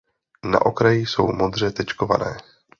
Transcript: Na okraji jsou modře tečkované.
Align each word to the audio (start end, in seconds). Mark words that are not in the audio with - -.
Na 0.43 0.59
okraji 0.65 1.05
jsou 1.05 1.31
modře 1.31 1.71
tečkované. 1.71 2.37